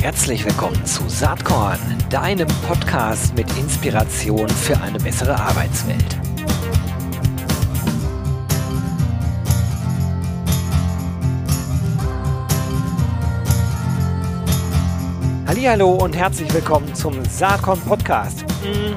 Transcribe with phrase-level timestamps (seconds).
[0.00, 6.18] Herzlich willkommen zu Saatkorn, deinem Podcast mit Inspiration für eine bessere Arbeitswelt.
[15.46, 18.42] Hallo und herzlich willkommen zum Saatkorn Podcast.
[18.62, 18.96] Hm,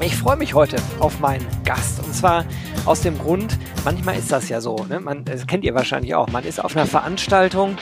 [0.00, 2.44] ich freue mich heute auf meinen Gast und zwar
[2.84, 3.58] aus dem Grund,
[3.88, 5.00] manchmal ist das ja so, ne?
[5.00, 7.78] man, das kennt ihr wahrscheinlich auch, man ist auf einer Veranstaltung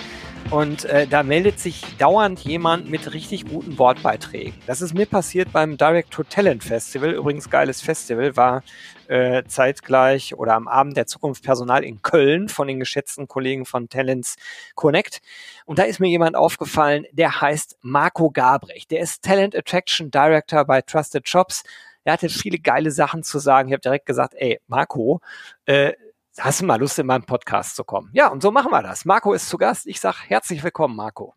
[0.50, 4.54] und äh, da meldet sich dauernd jemand mit richtig guten Wortbeiträgen.
[4.68, 7.10] Das ist mir passiert beim Direct to Talent Festival.
[7.10, 8.62] Übrigens geiles Festival, war
[9.08, 13.88] äh, zeitgleich oder am Abend der Zukunft Personal in Köln von den geschätzten Kollegen von
[13.88, 14.36] Talents
[14.76, 15.20] Connect.
[15.64, 18.92] Und da ist mir jemand aufgefallen, der heißt Marco Gabrecht.
[18.92, 21.64] Der ist Talent Attraction Director bei Trusted Jobs.
[22.06, 23.68] Er hatte viele geile Sachen zu sagen.
[23.68, 25.20] Ich habe direkt gesagt, ey, Marco,
[25.64, 25.92] äh,
[26.38, 28.10] hast du mal Lust, in meinen Podcast zu kommen?
[28.12, 29.04] Ja, und so machen wir das.
[29.04, 29.88] Marco ist zu Gast.
[29.88, 31.34] Ich sage herzlich willkommen, Marco.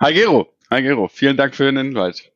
[0.00, 0.48] Hi Gero.
[0.70, 1.08] Hi Gero.
[1.08, 2.30] Vielen Dank für den Hinweis.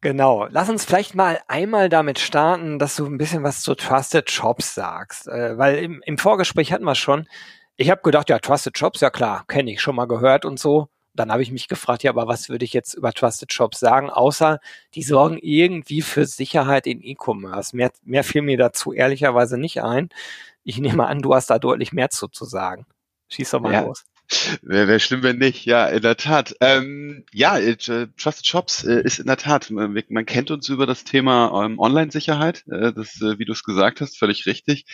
[0.00, 0.46] Genau.
[0.50, 4.74] Lass uns vielleicht mal einmal damit starten, dass du ein bisschen was zu Trusted Shops
[4.74, 5.28] sagst.
[5.28, 7.28] Äh, weil im, im Vorgespräch hatten wir schon.
[7.76, 10.88] Ich habe gedacht, ja, Trusted Shops, ja klar, kenne ich, schon mal gehört und so.
[11.18, 14.08] Dann habe ich mich gefragt, ja, aber was würde ich jetzt über Trusted Shops sagen,
[14.08, 14.60] außer
[14.94, 17.74] die sorgen irgendwie für Sicherheit in E-Commerce.
[17.74, 20.10] Mehr, mehr fiel mir dazu ehrlicherweise nicht ein.
[20.62, 22.86] Ich nehme an, du hast da deutlich mehr zu, zu sagen.
[23.28, 23.80] Schieß doch mal ja.
[23.80, 24.04] los.
[24.62, 25.64] Wäre wär schlimm, wenn nicht.
[25.64, 26.54] Ja, in der Tat.
[26.60, 30.86] Ähm, ja, äh, Trusted Shops äh, ist in der Tat, man, man, kennt uns über
[30.86, 32.64] das Thema ähm, Online-Sicherheit.
[32.68, 34.84] Äh, das, äh, wie du es gesagt hast, völlig richtig.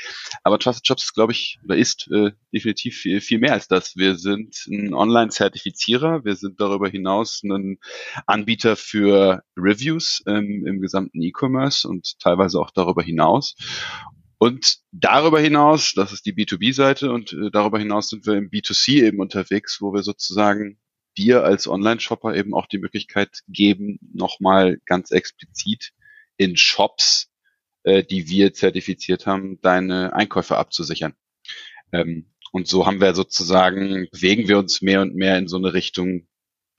[0.45, 3.97] Aber Trusted Shops glaube ich, oder ist äh, definitiv viel, viel mehr als das.
[3.97, 6.25] Wir sind ein Online-Zertifizierer.
[6.25, 7.79] Wir sind darüber hinaus ein
[8.27, 13.57] Anbieter für Reviews ähm, im gesamten E-Commerce und teilweise auch darüber hinaus.
[14.45, 19.03] Und darüber hinaus, das ist die B2B-Seite und äh, darüber hinaus sind wir im B2C
[19.03, 20.78] eben unterwegs, wo wir sozusagen
[21.17, 25.94] dir als Online-Shopper eben auch die Möglichkeit geben, nochmal ganz explizit
[26.37, 27.31] in Shops,
[27.84, 31.15] äh, die wir zertifiziert haben, deine Einkäufe abzusichern.
[31.93, 35.72] Ähm, und so haben wir sozusagen, bewegen wir uns mehr und mehr in so eine
[35.72, 36.28] Richtung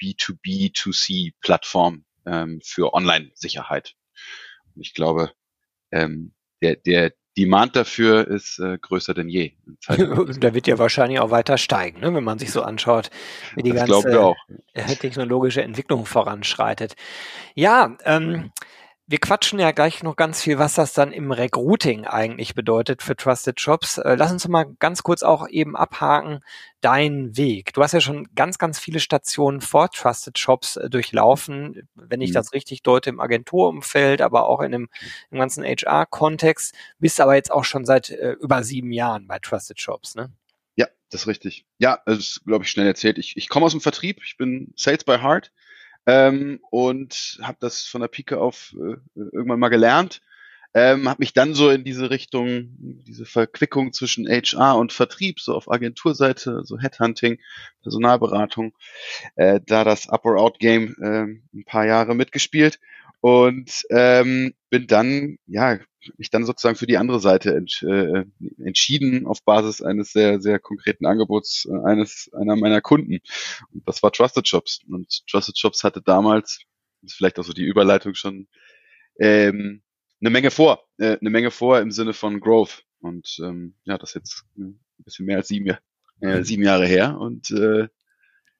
[0.03, 3.95] B2B2C-Plattform ähm, für Online-Sicherheit.
[4.75, 5.31] Ich glaube,
[5.89, 9.51] ähm, der, der, Demand dafür ist äh, größer denn je.
[9.87, 13.09] da wird ja wahrscheinlich auch weiter steigen, ne, wenn man sich so anschaut,
[13.55, 14.33] wie die das ganze
[14.99, 16.95] technologische Entwicklung voranschreitet.
[17.53, 18.51] Ja, ähm,
[19.07, 23.15] wir quatschen ja gleich noch ganz viel, was das dann im Recruiting eigentlich bedeutet für
[23.15, 23.99] Trusted Jobs.
[23.99, 26.39] Äh, lass uns mal ganz kurz auch eben abhaken,
[26.81, 27.73] dein Weg.
[27.73, 32.31] Du hast ja schon ganz, ganz viele Stationen vor Trusted Jobs äh, durchlaufen, wenn ich
[32.31, 32.35] mhm.
[32.35, 34.89] das richtig deute, im Agenturumfeld, aber auch in dem,
[35.29, 36.73] im ganzen HR-Kontext.
[36.97, 40.31] Bist aber jetzt auch schon seit äh, über sieben Jahren bei Trusted Jobs, ne?
[40.77, 41.67] Ja, das ist richtig.
[41.77, 43.19] Ja, das ist, glaube ich, schnell erzählt.
[43.19, 45.51] Ich, ich komme aus dem Vertrieb, ich bin Sales by Heart
[46.05, 50.21] ähm, und habe das von der Pike auf äh, irgendwann mal gelernt.
[50.73, 55.55] Ähm, habe mich dann so in diese Richtung, diese Verquickung zwischen HR und Vertrieb, so
[55.55, 57.39] auf Agenturseite, so Headhunting,
[57.81, 58.73] Personalberatung,
[59.35, 62.79] äh, da das Up-or-Out-Game äh, ein paar Jahre mitgespielt
[63.25, 65.79] und ähm, bin dann, ja,
[66.15, 68.23] mich dann sozusagen für die andere Seite ent, äh,
[68.63, 73.17] entschieden auf Basis eines sehr, sehr konkreten Angebots äh, eines einer meiner Kunden.
[73.73, 74.81] Und das war Trusted Shops.
[74.87, 76.59] Und Trusted Shops hatte damals,
[77.01, 78.47] das ist vielleicht auch so die Überleitung schon,
[79.19, 79.81] ähm,
[80.21, 82.83] eine Menge vor, äh, eine Menge vor im Sinne von Growth.
[82.99, 85.75] Und ähm, ja, das ist jetzt ein bisschen mehr als sieben,
[86.19, 87.17] äh, sieben Jahre her.
[87.19, 87.87] Und äh,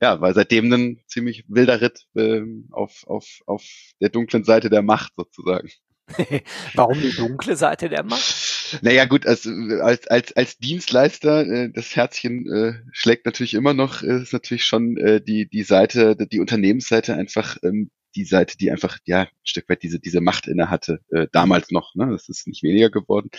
[0.06, 3.64] ja, weil seitdem ein ziemlich wilder Ritt ähm, auf, auf, auf
[4.00, 5.70] der dunklen Seite der Macht sozusagen.
[6.76, 8.84] Warum die dunkle Seite der Macht?
[8.84, 9.48] Naja gut, als,
[9.82, 14.66] als, als, als Dienstleister, äh, das Herzchen äh, schlägt natürlich immer noch, äh, ist natürlich
[14.66, 19.30] schon äh, die, die Seite, die Unternehmensseite einfach ähm, die Seite, die einfach ja ein
[19.44, 21.96] Stück weit diese diese Macht inne hatte äh, damals noch.
[21.96, 23.30] Ne, das ist nicht weniger geworden,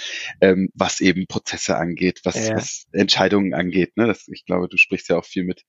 [0.40, 2.56] ähm, was eben Prozesse angeht, was, ja.
[2.56, 3.96] was Entscheidungen angeht.
[3.96, 5.62] Ne, das, ich glaube, du sprichst ja auch viel mit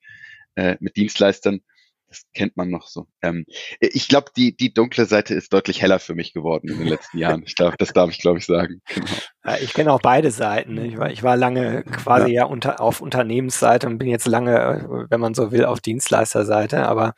[0.58, 1.62] äh, mit Dienstleistern.
[2.08, 3.08] Das kennt man noch so.
[3.22, 3.46] Ähm,
[3.80, 7.18] ich glaube, die, die dunkle Seite ist deutlich heller für mich geworden in den letzten
[7.18, 7.44] Jahren.
[7.46, 8.82] Ich glaube, das darf ich, glaube ich, sagen.
[8.94, 9.08] Genau.
[9.44, 10.74] Ja, ich kenne auch beide Seiten.
[10.74, 10.88] Ne?
[10.88, 15.08] Ich war, ich war lange quasi ja, ja unter, auf Unternehmensseite und bin jetzt lange,
[15.10, 16.88] wenn man so will, auf Dienstleisterseite.
[16.88, 17.14] Aber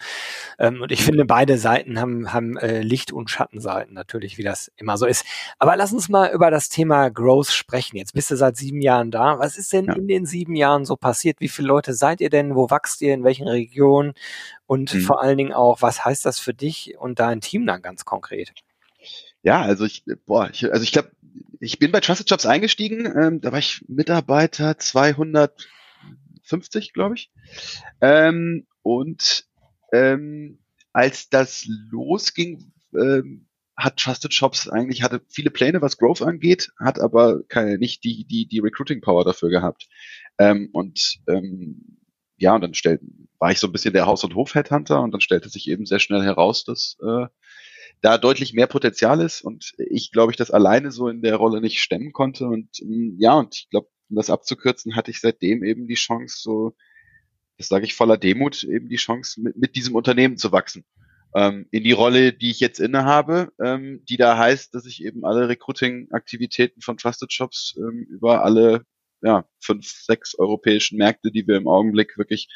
[0.58, 4.72] ähm, und ich finde, beide Seiten haben, haben äh, Licht- und Schattenseiten natürlich, wie das
[4.76, 5.24] immer so ist.
[5.60, 7.98] Aber lass uns mal über das Thema Growth sprechen.
[7.98, 9.38] Jetzt bist du seit sieben Jahren da.
[9.38, 9.94] Was ist denn ja.
[9.94, 11.40] in den sieben Jahren so passiert?
[11.40, 12.56] Wie viele Leute seid ihr denn?
[12.56, 13.14] Wo wachst ihr?
[13.14, 14.14] In welchen Regionen?
[14.70, 15.02] Und mhm.
[15.02, 18.54] vor allen Dingen auch, was heißt das für dich und dein Team dann ganz konkret?
[19.42, 21.10] Ja, also ich, boah, ich, also ich glaube,
[21.60, 25.68] ich bin bei Trusted Jobs eingestiegen, ähm, da war ich Mitarbeiter 200
[26.44, 27.32] 50, glaube ich.
[28.00, 29.48] Ähm, und
[29.92, 30.60] ähm,
[30.94, 37.00] als das losging, ähm, hat Trusted Shops eigentlich hatte viele Pläne, was Growth angeht, hat
[37.00, 39.90] aber keine, nicht die die die Recruiting Power dafür gehabt.
[40.38, 41.99] Ähm, und ähm,
[42.40, 43.02] ja, und dann stellt,
[43.38, 46.00] war ich so ein bisschen der Haus- und Hof-Headhunter und dann stellte sich eben sehr
[46.00, 47.28] schnell heraus, dass äh,
[48.02, 51.62] da deutlich mehr Potenzial ist und ich glaube, ich das alleine so in der Rolle
[51.62, 55.64] nicht stemmen konnte und ähm, ja, und ich glaube, um das abzukürzen, hatte ich seitdem
[55.64, 56.76] eben die Chance, so,
[57.58, 60.86] das sage ich voller Demut, eben die Chance, mit, mit diesem Unternehmen zu wachsen.
[61.36, 65.26] Ähm, in die Rolle, die ich jetzt innehabe, ähm, die da heißt, dass ich eben
[65.26, 68.84] alle Recruiting-Aktivitäten von Trusted Shops ähm, über alle
[69.22, 72.48] ja, fünf, sechs europäischen Märkte, die wir im Augenblick wirklich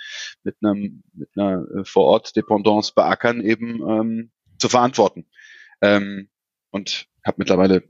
[0.44, 5.28] mit einem mit einer äh, Vor-Ort-Dependance beackern, eben ähm, zu verantworten.
[5.82, 6.30] Ähm,
[6.72, 7.84] und habe mittlerweile,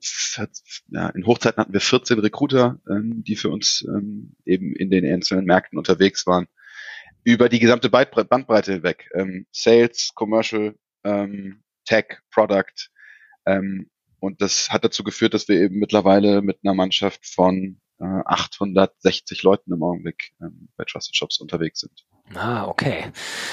[0.89, 5.05] ja, in Hochzeiten hatten wir 14 Recruiter, ähm, die für uns ähm, eben in den
[5.05, 6.47] einzelnen Märkten unterwegs waren,
[7.23, 9.09] über die gesamte Bandbreite hinweg.
[9.15, 12.89] Ähm, Sales, Commercial, ähm, Tech, Product.
[13.45, 13.89] Ähm,
[14.19, 19.41] und das hat dazu geführt, dass wir eben mittlerweile mit einer Mannschaft von 860 äh,
[19.43, 22.05] Leuten im Augenblick ähm, bei Trusted Shops unterwegs sind.
[22.35, 23.11] Ah, okay.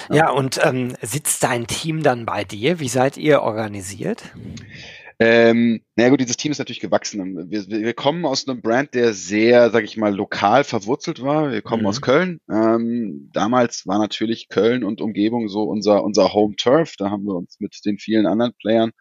[0.08, 2.80] Ja, ja und ähm, sitzt dein Team dann bei dir?
[2.80, 4.22] Wie seid ihr organisiert?
[5.22, 7.50] Ähm, na gut, dieses Team ist natürlich gewachsen.
[7.50, 11.52] Wir, wir kommen aus einem Brand, der sehr, sag ich mal, lokal verwurzelt war.
[11.52, 11.88] Wir kommen mhm.
[11.88, 12.40] aus Köln.
[12.50, 16.94] Ähm, damals war natürlich Köln und Umgebung so unser, unser Home Turf.
[16.96, 18.92] Da haben wir uns mit den vielen anderen Playern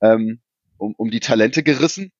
[0.00, 0.40] ähm,
[0.76, 2.10] um, um die Talente gerissen.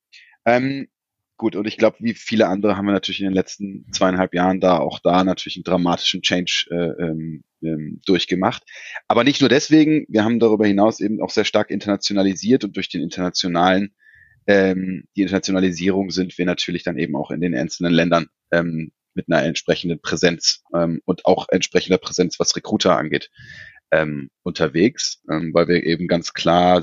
[0.44, 0.86] Ähm,
[1.36, 4.60] Gut, und ich glaube, wie viele andere haben wir natürlich in den letzten zweieinhalb Jahren
[4.60, 8.62] da auch da natürlich einen dramatischen Change äh, ähm, ähm, durchgemacht.
[9.08, 12.88] Aber nicht nur deswegen, wir haben darüber hinaus eben auch sehr stark internationalisiert und durch
[12.88, 13.94] den internationalen,
[14.46, 19.26] ähm, die Internationalisierung sind wir natürlich dann eben auch in den einzelnen Ländern ähm, mit
[19.28, 23.30] einer entsprechenden Präsenz ähm, und auch entsprechender Präsenz, was Recruiter angeht,
[23.94, 26.82] ähm, unterwegs, ähm, weil wir eben ganz klar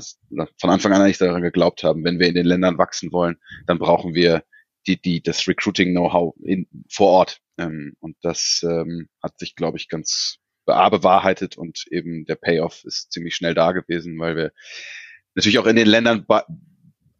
[0.58, 3.36] von Anfang an eigentlich daran geglaubt haben, wenn wir in den Ländern wachsen wollen,
[3.66, 4.44] dann brauchen wir
[4.86, 7.38] die, die, das Recruiting-Know-how in, vor Ort.
[7.58, 13.12] Ähm, und das ähm, hat sich, glaube ich, ganz bewahrheitet und eben der Payoff ist
[13.12, 14.52] ziemlich schnell da gewesen, weil wir
[15.34, 16.24] natürlich auch in den Ländern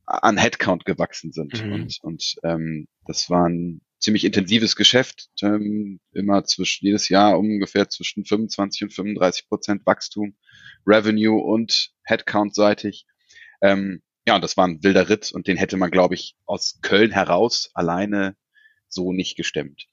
[0.06, 1.62] an Headcount gewachsen sind.
[1.62, 1.72] Mhm.
[1.72, 7.88] Und, und ähm, das war ein ziemlich intensives Geschäft, ähm, immer zwischen jedes Jahr ungefähr
[7.88, 10.36] zwischen 25 und 35 Prozent Wachstum,
[10.86, 13.06] Revenue und Headcount-seitig.
[13.62, 17.12] Ähm, ja, das war ein wilder Ritt und den hätte man, glaube ich, aus Köln
[17.12, 18.36] heraus alleine
[18.88, 19.86] so nicht gestemmt.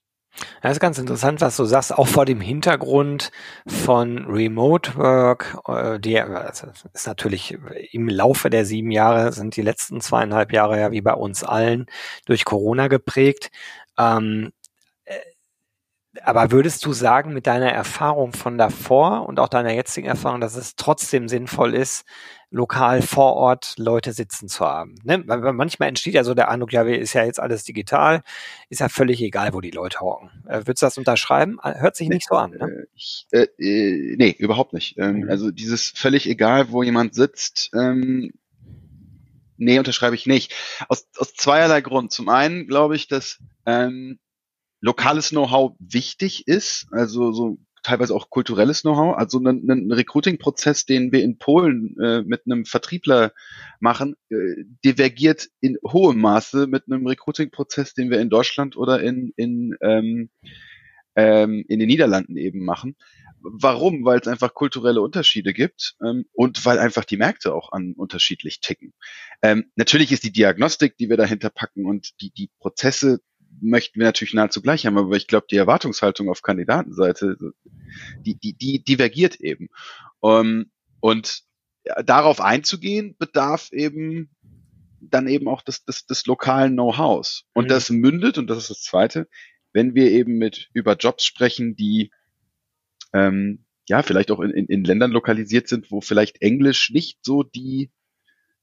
[0.62, 3.30] Das ist ganz interessant, was du sagst, auch vor dem Hintergrund
[3.66, 5.58] von Remote Work.
[5.66, 7.58] Äh, die also ist natürlich
[7.92, 11.86] im Laufe der sieben Jahre, sind die letzten zweieinhalb Jahre ja wie bei uns allen
[12.26, 13.50] durch Corona geprägt.
[14.00, 14.52] Ähm,
[15.04, 15.18] äh,
[16.22, 20.56] aber würdest du sagen, mit deiner Erfahrung von davor und auch deiner jetzigen Erfahrung, dass
[20.56, 22.04] es trotzdem sinnvoll ist,
[22.50, 24.96] lokal vor Ort Leute sitzen zu haben?
[25.04, 25.22] Ne?
[25.26, 28.22] Weil manchmal entsteht ja so der Eindruck, ja, ist ja jetzt alles digital,
[28.70, 30.30] ist ja völlig egal, wo die Leute hocken.
[30.48, 31.58] Äh, würdest du das unterschreiben?
[31.62, 32.50] Äh, hört sich nicht so an.
[32.50, 32.86] Ne?
[32.96, 34.98] Ich, äh, äh, nee, überhaupt nicht.
[34.98, 35.30] Ähm, mhm.
[35.30, 38.32] Also dieses völlig egal, wo jemand sitzt, ähm,
[39.60, 40.54] nee, unterschreibe ich nicht.
[40.88, 42.12] Aus, aus zweierlei Grund.
[42.12, 44.18] Zum einen glaube ich, dass ähm,
[44.80, 49.16] lokales Know-how wichtig ist, also so teilweise auch kulturelles Know-how.
[49.16, 53.32] Also ein, ein Recruiting-Prozess, den wir in Polen äh, mit einem Vertriebler
[53.78, 59.32] machen, äh, divergiert in hohem Maße mit einem Recruiting-Prozess, den wir in Deutschland oder in,
[59.36, 60.30] in, ähm,
[61.16, 62.96] ähm, in den Niederlanden eben machen.
[63.42, 64.04] Warum?
[64.04, 68.60] Weil es einfach kulturelle Unterschiede gibt ähm, und weil einfach die Märkte auch an unterschiedlich
[68.60, 68.92] ticken.
[69.42, 73.20] Ähm, natürlich ist die Diagnostik, die wir dahinter packen und die, die Prozesse
[73.60, 77.36] möchten wir natürlich nahezu gleich haben, aber ich glaube, die Erwartungshaltung auf Kandidatenseite,
[78.20, 79.68] die, die, die divergiert eben.
[80.22, 80.70] Ähm,
[81.00, 81.42] und
[82.04, 84.30] darauf einzugehen, bedarf eben
[85.00, 87.44] dann eben auch des, des, des lokalen Know-hows.
[87.54, 87.68] Und mhm.
[87.68, 89.28] das mündet, und das ist das Zweite,
[89.72, 92.10] wenn wir eben mit über Jobs sprechen, die
[93.12, 97.42] ähm, ja vielleicht auch in, in, in Ländern lokalisiert sind, wo vielleicht Englisch nicht so
[97.42, 97.90] die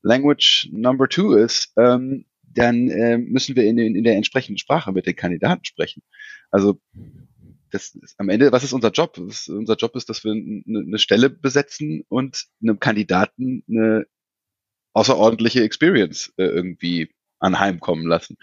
[0.01, 5.05] Language Number Two ist, ähm, dann äh, müssen wir in, in der entsprechenden Sprache mit
[5.05, 6.01] den Kandidaten sprechen.
[6.49, 6.79] Also
[7.71, 9.17] das ist am Ende, was ist unser Job?
[9.17, 14.07] Ist, unser Job ist, dass wir eine, eine Stelle besetzen und einem Kandidaten eine
[14.93, 18.37] außerordentliche Experience äh, irgendwie anheimkommen lassen.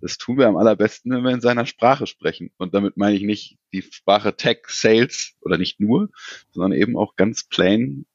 [0.00, 2.50] Das tun wir am allerbesten, wenn wir in seiner Sprache sprechen.
[2.58, 6.10] Und damit meine ich nicht die Sprache Tech, Sales oder nicht nur,
[6.50, 8.06] sondern eben auch ganz plain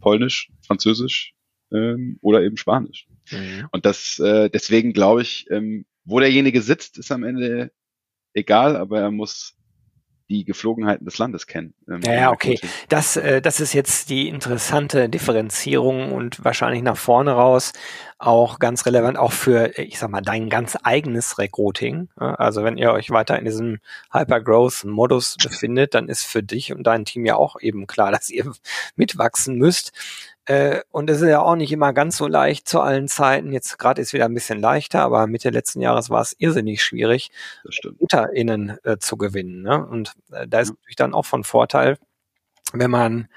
[0.00, 1.34] Polnisch, Französisch
[1.72, 3.06] ähm, oder eben Spanisch.
[3.30, 3.68] Mhm.
[3.70, 7.72] Und das, äh, deswegen glaube ich, ähm, wo derjenige sitzt, ist am Ende
[8.34, 9.56] egal, aber er muss
[10.32, 11.74] die Geflogenheiten des Landes kennen.
[11.88, 12.58] Ähm, ja, okay.
[12.88, 17.72] Das, äh, das ist jetzt die interessante Differenzierung und wahrscheinlich nach vorne raus
[18.22, 22.08] auch ganz relevant, auch für, ich sag mal, dein ganz eigenes Recruiting.
[22.16, 23.80] Also wenn ihr euch weiter in diesem
[24.12, 28.50] Hypergrowth-Modus befindet, dann ist für dich und dein Team ja auch eben klar, dass ihr
[28.96, 29.92] mitwachsen müsst.
[30.46, 33.52] Äh, und es ist ja auch nicht immer ganz so leicht zu allen Zeiten.
[33.52, 37.30] Jetzt gerade ist wieder ein bisschen leichter, aber Mitte letzten Jahres war es irrsinnig schwierig,
[38.00, 39.62] MieterInnen äh, zu gewinnen.
[39.62, 39.86] Ne?
[39.86, 40.74] Und äh, da ist ja.
[40.74, 41.96] natürlich dann auch von Vorteil,
[42.72, 43.28] wenn man,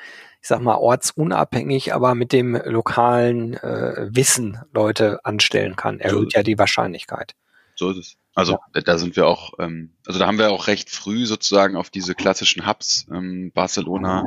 [0.42, 6.42] ich sag mal, ortsunabhängig, aber mit dem lokalen äh, Wissen Leute anstellen kann, erhöht ja
[6.42, 7.36] die Wahrscheinlichkeit.
[7.76, 8.18] So ist es.
[8.34, 8.82] Also ja.
[8.82, 12.16] da sind wir auch, ähm, also da haben wir auch recht früh sozusagen auf diese
[12.16, 14.24] klassischen Hubs, ähm, Barcelona,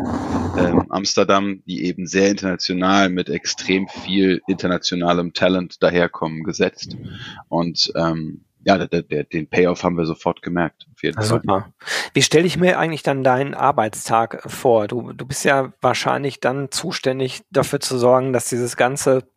[0.58, 6.96] ähm, Amsterdam, die eben sehr international mit extrem viel internationalem Talent daherkommen, gesetzt.
[7.48, 10.86] Und ähm, ja, der, der, den Payoff haben wir sofort gemerkt.
[10.92, 11.24] Auf jeden Fall.
[11.24, 11.72] Super.
[12.12, 14.88] Wie stelle ich mir eigentlich dann deinen Arbeitstag vor?
[14.88, 19.28] Du, du bist ja wahrscheinlich dann zuständig dafür zu sorgen, dass dieses ganze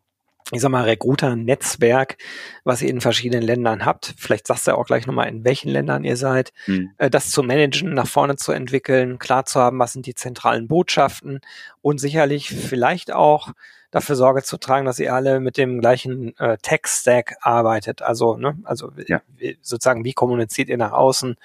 [0.52, 2.18] ich sag mal, Recruiter-Netzwerk,
[2.64, 4.14] was ihr in verschiedenen Ländern habt.
[4.18, 6.92] Vielleicht sagst du ja auch gleich nochmal, in welchen Ländern ihr seid, mhm.
[6.98, 11.42] das zu managen, nach vorne zu entwickeln, klar zu haben, was sind die zentralen Botschaften
[11.82, 13.52] und sicherlich vielleicht auch
[13.92, 18.02] dafür Sorge zu tragen, dass ihr alle mit dem gleichen äh, Tech-Stack arbeitet.
[18.02, 19.22] Also, ne, also ja.
[19.62, 21.36] sozusagen, wie kommuniziert ihr nach außen?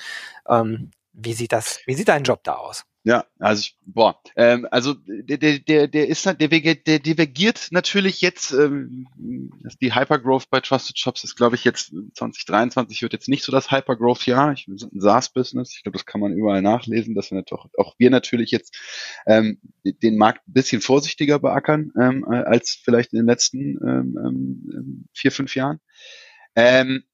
[0.49, 2.85] Ähm, wie sieht das, wie sieht dein Job da aus?
[3.07, 7.69] Ja, also ich, boah, ähm, also der, der, der, der ist halt, der, der divergiert
[7.71, 9.07] natürlich jetzt, ähm,
[9.81, 13.71] die Hypergrowth bei Trusted Shops ist, glaube ich, jetzt 2023 wird jetzt nicht so das
[13.71, 14.55] Hypergrowth-Jahr.
[14.55, 17.95] Ich bin ein SaaS-Business, ich glaube, das kann man überall nachlesen, dass wir natürlich, auch
[17.97, 18.77] wir natürlich jetzt
[19.29, 25.05] ähm, den Markt ein bisschen vorsichtiger beackern ähm, als vielleicht in den letzten ähm, ähm,
[25.13, 25.79] vier, fünf Jahren.
[26.57, 27.05] Ähm,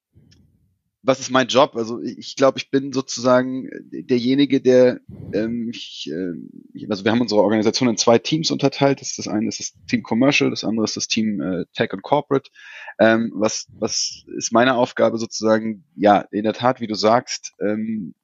[1.03, 1.75] was ist mein Job?
[1.77, 5.01] Also ich glaube, ich bin sozusagen derjenige, der
[5.35, 9.01] ähm, ich, äh, also wir haben unsere Organisation in zwei Teams unterteilt.
[9.01, 12.03] Das, das eine ist das Team Commercial, das andere ist das Team äh, Tech und
[12.03, 12.51] Corporate.
[12.99, 15.85] Ähm, was, was ist meine Aufgabe sozusagen?
[15.97, 18.15] Ja, in der Tat, wie du sagst, ähm,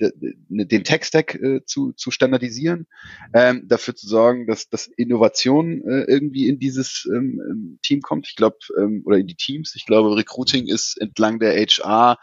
[0.00, 2.86] den Tech-Stack äh, zu, zu standardisieren,
[3.34, 8.28] ähm, dafür zu sorgen, dass, dass Innovation äh, irgendwie in dieses ähm, ähm Team kommt.
[8.28, 9.74] Ich glaube, ähm, oder in die Teams.
[9.74, 12.18] Ich glaube, Recruiting ist entlang der HR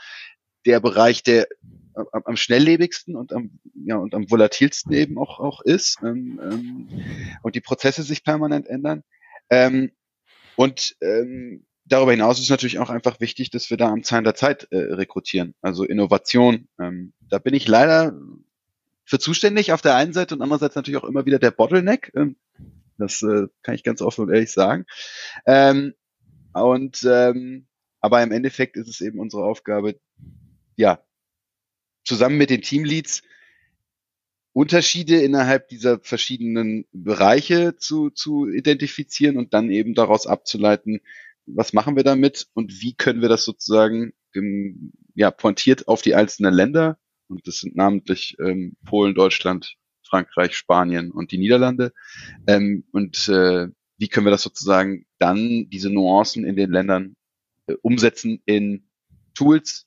[0.65, 1.47] der Bereich, der
[1.95, 6.89] am, am schnelllebigsten und am, ja, und am volatilsten eben auch, auch ist ähm, ähm,
[7.41, 9.03] und die Prozesse sich permanent ändern.
[9.49, 9.91] Ähm,
[10.55, 14.35] und ähm, darüber hinaus ist natürlich auch einfach wichtig, dass wir da am Zahn der
[14.35, 16.67] Zeit äh, rekrutieren, also Innovation.
[16.79, 18.17] Ähm, da bin ich leider
[19.05, 22.11] für zuständig auf der einen Seite und andererseits natürlich auch immer wieder der Bottleneck.
[22.15, 22.37] Ähm,
[22.97, 24.85] das äh, kann ich ganz offen und ehrlich sagen.
[25.45, 25.93] Ähm,
[26.53, 27.67] und ähm,
[27.99, 29.99] aber im Endeffekt ist es eben unsere Aufgabe,
[30.75, 31.03] ja,
[32.05, 33.23] zusammen mit den Teamleads
[34.53, 41.01] Unterschiede innerhalb dieser verschiedenen Bereiche zu, zu identifizieren und dann eben daraus abzuleiten,
[41.45, 46.15] was machen wir damit und wie können wir das sozusagen ähm, ja, pointiert auf die
[46.15, 46.97] einzelnen Länder,
[47.27, 51.91] und das sind namentlich ähm, Polen, Deutschland, Frankreich, Spanien und die Niederlande,
[52.47, 57.15] ähm, und äh, wie können wir das sozusagen dann, diese Nuancen in den Ländern
[57.67, 58.87] äh, umsetzen in
[59.33, 59.85] Tools,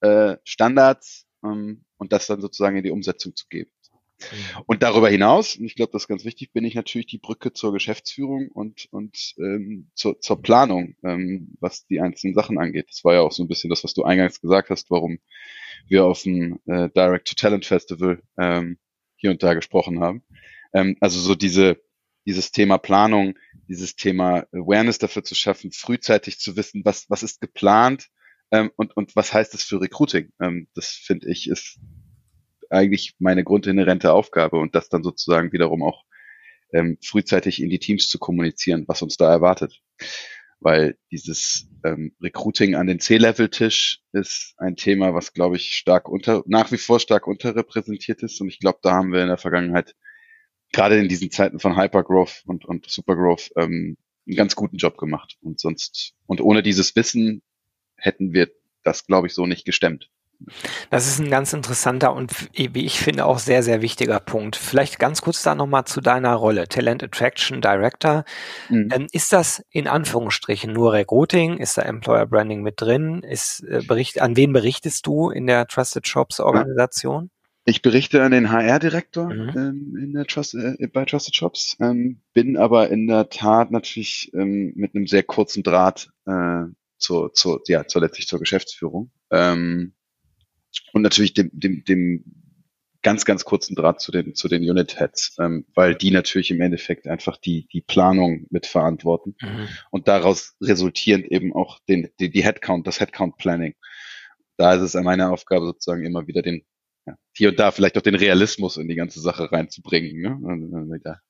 [0.00, 3.70] äh, Standards ähm, und das dann sozusagen in die Umsetzung zu geben.
[4.20, 4.62] Mhm.
[4.66, 7.52] Und darüber hinaus, und ich glaube, das ist ganz wichtig, bin ich natürlich die Brücke
[7.52, 12.86] zur Geschäftsführung und, und ähm, zur, zur Planung, ähm, was die einzelnen Sachen angeht.
[12.90, 15.18] Das war ja auch so ein bisschen das, was du eingangs gesagt hast, warum
[15.88, 18.78] wir auf dem äh, Direct-to-Talent-Festival ähm,
[19.16, 20.22] hier und da gesprochen haben.
[20.72, 21.80] Ähm, also so diese,
[22.26, 27.40] dieses Thema Planung, dieses Thema Awareness dafür zu schaffen, frühzeitig zu wissen, was, was ist
[27.40, 28.08] geplant
[28.50, 30.32] ähm, und, und was heißt das für Recruiting.
[30.40, 31.78] Ähm, das finde ich ist
[32.70, 36.04] eigentlich meine grundinhärente Aufgabe und das dann sozusagen wiederum auch
[36.72, 39.80] ähm, frühzeitig in die Teams zu kommunizieren, was uns da erwartet.
[40.60, 46.42] Weil dieses ähm, Recruiting an den C-Level-Tisch ist ein Thema, was, glaube ich, stark unter,
[46.46, 48.40] nach wie vor stark unterrepräsentiert ist.
[48.40, 49.96] Und ich glaube, da haben wir in der Vergangenheit,
[50.72, 55.38] gerade in diesen Zeiten von Hypergrowth und, und Supergrowth, ähm, einen ganz guten Job gemacht.
[55.40, 57.42] Und sonst, und ohne dieses Wissen
[58.00, 58.50] hätten wir
[58.82, 60.10] das, glaube ich, so nicht gestemmt.
[60.88, 64.56] Das ist ein ganz interessanter und wie ich finde auch sehr, sehr wichtiger Punkt.
[64.56, 68.24] Vielleicht ganz kurz da nochmal zu deiner Rolle, Talent Attraction Director.
[68.68, 68.88] Mhm.
[68.92, 71.58] Ähm, ist das in Anführungsstrichen nur Recruiting?
[71.58, 73.22] Ist da Employer Branding mit drin?
[73.22, 77.30] Ist, äh, Bericht, an wen berichtest du in der Trusted Shops Organisation?
[77.66, 79.48] Ich berichte an den HR-Direktor mhm.
[79.54, 84.30] ähm, in der Trust, äh, bei Trusted Shops, ähm, bin aber in der Tat natürlich
[84.34, 86.64] ähm, mit einem sehr kurzen Draht äh,
[87.00, 89.10] zur, zur, ja, zur letztlich zur Geschäftsführung.
[89.30, 89.94] Ähm,
[90.92, 92.24] und natürlich dem, dem, dem
[93.02, 96.60] ganz, ganz kurzen Draht zu den, zu den Unit Heads, ähm, weil die natürlich im
[96.60, 99.68] Endeffekt einfach die, die Planung mitverantworten mhm.
[99.90, 103.74] und daraus resultierend eben auch den, die, die Headcount, das Headcount Planning.
[104.56, 106.64] Da ist es meine Aufgabe sozusagen immer wieder den,
[107.06, 111.00] ja, hier und da vielleicht auch den Realismus in die ganze Sache reinzubringen, ne?
[111.02, 111.20] da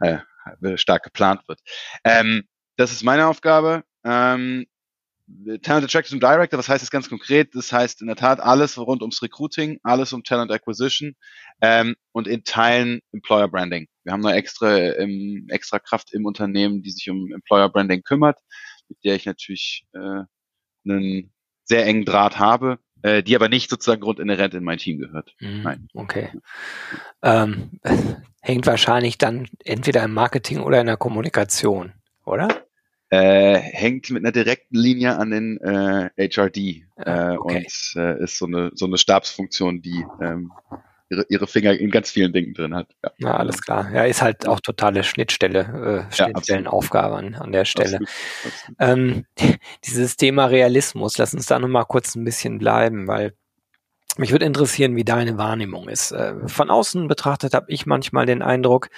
[0.00, 1.60] äh, stark geplant wird.
[2.04, 2.44] Ähm,
[2.76, 3.84] das ist meine Aufgabe.
[4.04, 4.66] Ähm,
[5.62, 7.54] Talent Attraction Director, was heißt das ganz konkret?
[7.54, 11.16] Das heißt in der Tat alles rund ums Recruiting, alles um Talent Acquisition
[11.60, 13.88] ähm, und in Teilen Employer Branding.
[14.04, 18.38] Wir haben eine extra, ähm, extra Kraft im Unternehmen, die sich um Employer Branding kümmert,
[18.88, 20.22] mit der ich natürlich äh,
[20.88, 21.32] einen
[21.64, 25.34] sehr engen Draht habe, äh, die aber nicht sozusagen grundinhärent in mein Team gehört.
[25.40, 25.88] Mhm, Nein.
[25.92, 26.30] Okay.
[27.22, 27.80] Ähm,
[28.40, 32.65] hängt wahrscheinlich dann entweder im Marketing oder in der Kommunikation, oder?
[33.10, 37.36] Äh, hängt mit einer direkten Linie an den äh, HRD äh, okay.
[37.38, 40.52] und äh, ist so eine so eine Stabsfunktion, die ähm,
[41.08, 42.88] ihre, ihre Finger in ganz vielen Dingen drin hat.
[43.02, 43.90] Ja, ja alles klar.
[43.92, 47.98] Ja, ist halt auch totale Schnittstelle, äh, Schnittstellenaufgabe an, an der Stelle.
[47.98, 48.08] Absolut.
[48.44, 48.76] Absolut.
[48.80, 49.24] Ähm,
[49.84, 53.34] dieses Thema Realismus, lass uns da nochmal kurz ein bisschen bleiben, weil
[54.18, 56.12] mich würde interessieren, wie deine Wahrnehmung ist.
[56.12, 58.88] Äh, von außen betrachtet habe ich manchmal den Eindruck,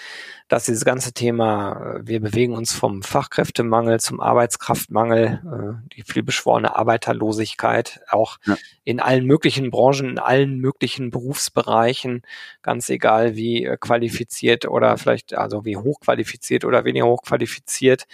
[0.49, 6.77] dass dieses ganze Thema, äh, wir bewegen uns vom Fachkräftemangel zum Arbeitskraftmangel, äh, die vielbeschworene
[6.77, 8.57] Arbeiterlosigkeit, auch ja.
[8.85, 12.23] in allen möglichen Branchen, in allen möglichen Berufsbereichen,
[12.63, 18.07] ganz egal wie qualifiziert oder vielleicht, also wie hochqualifiziert oder weniger hochqualifiziert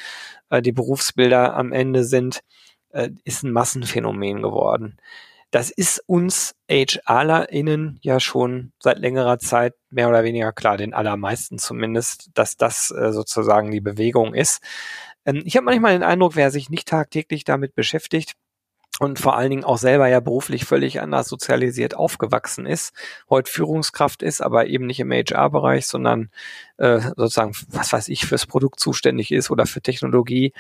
[0.60, 2.40] die Berufsbilder am Ende sind,
[3.24, 4.98] ist ein Massenphänomen geworden.
[5.54, 11.58] Das ist uns HRlerInnen ja schon seit längerer Zeit mehr oder weniger klar, den allermeisten
[11.58, 14.60] zumindest, dass das äh, sozusagen die Bewegung ist.
[15.24, 18.32] Ähm, ich habe manchmal den Eindruck, wer sich nicht tagtäglich damit beschäftigt,
[18.98, 22.92] und vor allen Dingen auch selber ja beruflich völlig anders sozialisiert aufgewachsen ist,
[23.30, 26.30] heute Führungskraft ist, aber eben nicht im HR-Bereich, sondern
[26.78, 30.52] äh, sozusagen, was weiß ich, fürs Produkt zuständig ist oder für Technologie.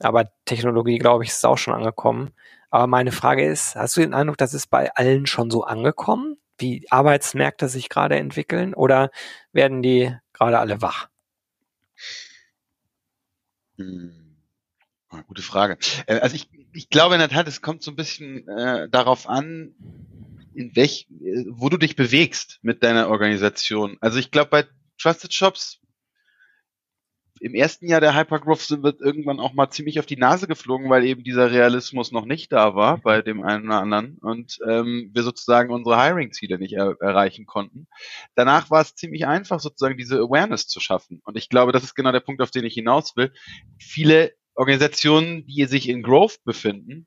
[0.00, 2.32] Aber Technologie, glaube ich, ist auch schon angekommen.
[2.74, 6.38] Aber meine Frage ist, hast du den Eindruck, das ist bei allen schon so angekommen,
[6.58, 9.12] wie Arbeitsmärkte sich gerade entwickeln oder
[9.52, 11.08] werden die gerade alle wach?
[13.76, 14.36] Hm.
[15.28, 15.78] Gute Frage.
[16.06, 19.28] Äh, also ich, ich glaube in der Tat, es kommt so ein bisschen äh, darauf
[19.28, 19.76] an,
[20.52, 23.98] in welch, äh, wo du dich bewegst mit deiner Organisation.
[24.00, 24.64] Also ich glaube, bei
[24.98, 25.78] Trusted Shops
[27.40, 30.88] im ersten Jahr der Hypergrowth sind wir irgendwann auch mal ziemlich auf die Nase geflogen,
[30.88, 35.10] weil eben dieser Realismus noch nicht da war bei dem einen oder anderen und ähm,
[35.12, 37.86] wir sozusagen unsere Hiring-Ziele nicht er erreichen konnten.
[38.34, 41.20] Danach war es ziemlich einfach, sozusagen diese Awareness zu schaffen.
[41.24, 43.32] Und ich glaube, das ist genau der Punkt, auf den ich hinaus will.
[43.78, 47.06] Viele Organisationen, die sich in Growth befinden,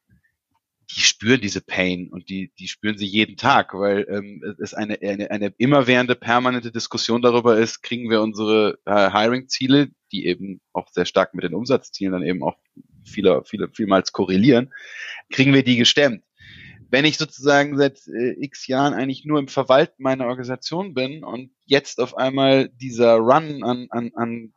[0.91, 4.99] die spüren diese Pain und die, die spüren sie jeden Tag, weil ähm, es eine,
[5.01, 10.87] eine, eine immerwährende, permanente Diskussion darüber ist, kriegen wir unsere äh, Hiring-Ziele, die eben auch
[10.91, 12.57] sehr stark mit den Umsatzzielen dann eben auch
[13.03, 14.73] viele, viele, vielmals korrelieren,
[15.29, 16.23] kriegen wir die gestemmt.
[16.89, 21.51] Wenn ich sozusagen seit äh, x Jahren eigentlich nur im Verwalten meiner Organisation bin und
[21.65, 24.53] jetzt auf einmal dieser Run an, an, an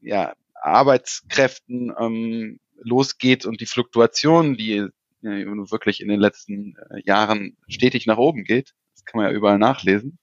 [0.00, 4.88] ja, Arbeitskräften ähm, losgeht und die Fluktuationen, die
[5.22, 8.74] wirklich in den letzten äh, Jahren stetig nach oben geht.
[8.94, 10.18] Das kann man ja überall nachlesen.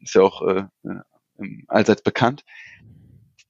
[0.00, 1.00] Ist ja auch äh, äh
[1.68, 2.44] allseits bekannt.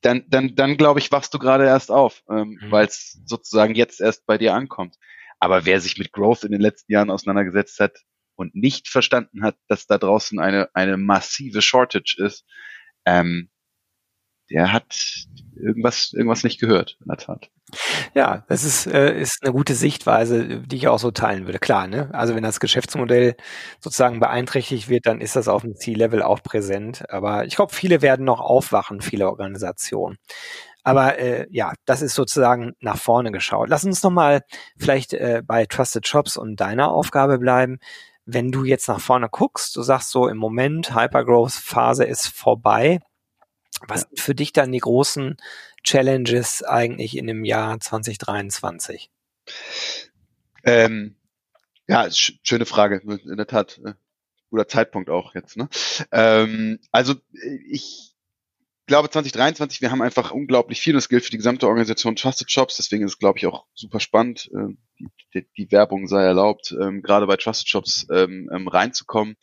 [0.02, 2.70] Dann, dann, dann glaube ich, wachst du gerade erst auf, ähm, mhm.
[2.70, 4.96] weil es sozusagen jetzt erst bei dir ankommt.
[5.38, 7.98] Aber wer sich mit Growth in den letzten Jahren auseinandergesetzt hat
[8.34, 12.44] und nicht verstanden hat, dass da draußen eine, eine massive Shortage ist,
[13.04, 13.49] ähm,
[14.50, 17.50] der hat irgendwas, irgendwas nicht gehört, in der Tat.
[18.14, 21.58] Ja, das ist, äh, ist eine gute Sichtweise, die ich auch so teilen würde.
[21.58, 22.10] Klar, ne?
[22.12, 23.36] Also wenn das Geschäftsmodell
[23.78, 27.04] sozusagen beeinträchtigt wird, dann ist das auf dem C-Level auch präsent.
[27.10, 30.16] Aber ich glaube, viele werden noch aufwachen, viele Organisationen.
[30.82, 33.68] Aber äh, ja, das ist sozusagen nach vorne geschaut.
[33.68, 34.40] Lass uns nochmal
[34.78, 37.78] vielleicht äh, bei Trusted Shops und deiner Aufgabe bleiben.
[38.24, 43.00] Wenn du jetzt nach vorne guckst, du sagst so im Moment, Hypergrowth-Phase ist vorbei
[43.86, 45.36] was sind für dich dann die großen
[45.82, 49.10] Challenges eigentlich in dem Jahr 2023?
[50.64, 51.16] Ähm,
[51.88, 53.80] ja, schöne Frage, in der Tat.
[53.84, 53.94] Äh,
[54.50, 55.56] guter Zeitpunkt auch jetzt.
[55.56, 55.68] Ne?
[56.12, 57.14] Ähm, also
[57.68, 58.14] ich
[58.86, 62.76] glaube 2023, wir haben einfach unglaublich viel, das gilt für die gesamte Organisation Trusted Shops,
[62.76, 66.74] deswegen ist es, glaube ich, auch super spannend, äh, die, die, die, Werbung sei erlaubt,
[66.80, 69.36] ähm, gerade bei Trusted Shops ähm, ähm, reinzukommen.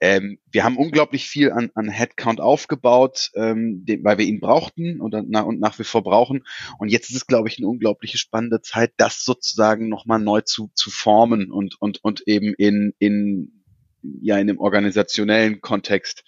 [0.00, 5.00] Ähm, wir haben unglaublich viel an, an Headcount aufgebaut, ähm, den, weil wir ihn brauchten
[5.00, 6.44] und, na, und nach wie vor brauchen.
[6.78, 10.70] Und jetzt ist es, glaube ich, eine unglaubliche spannende Zeit, das sozusagen nochmal neu zu,
[10.74, 13.52] zu formen und, und, und eben in, in
[14.20, 16.24] ja in dem organisationellen Kontext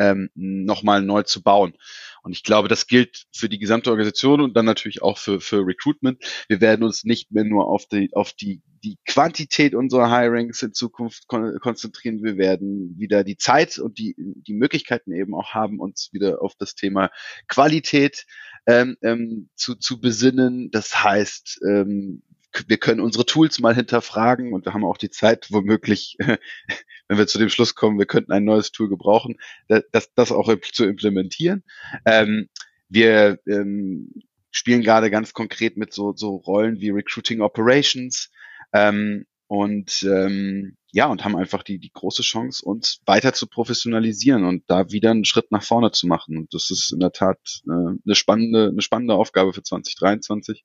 [0.00, 1.74] ähm, nochmal neu zu bauen.
[2.22, 5.66] Und ich glaube, das gilt für die gesamte Organisation und dann natürlich auch für, für
[5.66, 6.22] Recruitment.
[6.48, 10.72] Wir werden uns nicht mehr nur auf die, auf die, die Quantität unserer Hirings in
[10.72, 12.22] Zukunft kon konzentrieren.
[12.22, 16.54] Wir werden wieder die Zeit und die, die Möglichkeiten eben auch haben, uns wieder auf
[16.58, 17.10] das Thema
[17.48, 18.26] Qualität
[18.66, 20.70] ähm, ähm, zu, zu besinnen.
[20.70, 22.22] Das heißt, ähm,
[22.66, 26.16] wir können unsere Tools mal hinterfragen und wir haben auch die Zeit, womöglich,
[27.08, 29.36] wenn wir zu dem Schluss kommen, wir könnten ein neues Tool gebrauchen,
[29.68, 31.64] das, das auch zu implementieren.
[32.04, 32.48] Ähm,
[32.88, 34.12] wir ähm,
[34.50, 38.30] spielen gerade ganz konkret mit so, so Rollen wie Recruiting Operations
[38.72, 44.44] ähm, und ähm, ja, und haben einfach die, die große Chance, uns weiter zu professionalisieren
[44.44, 46.36] und da wieder einen Schritt nach vorne zu machen.
[46.36, 50.64] Und das ist in der Tat äh, eine spannende, eine spannende Aufgabe für 2023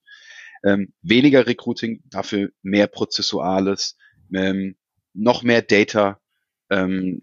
[0.64, 3.98] ähm, weniger Recruiting, dafür mehr Prozessuales,
[4.34, 4.76] ähm,
[5.14, 6.20] noch mehr Data,
[6.70, 7.22] ähm,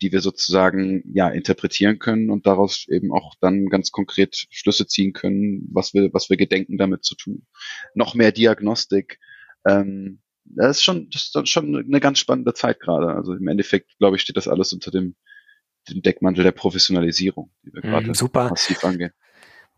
[0.00, 5.12] die wir sozusagen ja interpretieren können und daraus eben auch dann ganz konkret Schlüsse ziehen
[5.12, 7.46] können, was wir was wir gedenken damit zu tun.
[7.94, 9.18] Noch mehr Diagnostik.
[9.66, 13.14] Ähm, das ist schon das ist schon eine ganz spannende Zeit gerade.
[13.14, 15.16] Also im Endeffekt glaube ich steht das alles unter dem,
[15.88, 18.50] dem Deckmantel der Professionalisierung, die wir gerade mm, super.
[18.50, 19.12] massiv angehen.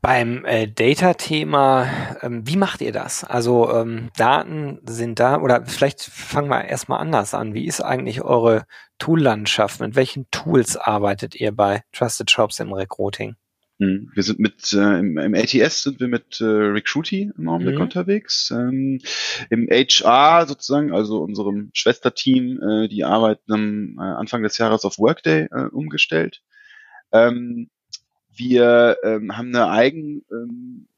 [0.06, 1.88] Beim äh, Data-Thema,
[2.22, 3.24] ähm, wie macht ihr das?
[3.24, 7.54] Also ähm, Daten sind da, oder vielleicht fangen wir erstmal anders an.
[7.54, 8.66] Wie ist eigentlich eure
[9.00, 9.80] Tool-Landschaft?
[9.80, 13.34] Mit welchen Tools arbeitet ihr bei Trusted Shops im Recruiting?
[13.80, 17.74] Hm, wir sind mit äh, im, im ATS sind wir mit äh, Recruity im Augenblick
[17.74, 17.82] mhm.
[17.82, 18.52] unterwegs.
[18.52, 19.00] Ähm,
[19.50, 25.00] Im HR sozusagen, also unserem Schwesterteam, äh, die arbeiten am äh, Anfang des Jahres auf
[25.00, 26.42] Workday äh, umgestellt.
[27.10, 27.70] Ähm,
[28.36, 30.88] wir ähm, haben eine eigen, ähm,